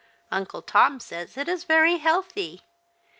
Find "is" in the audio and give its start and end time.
1.47-1.63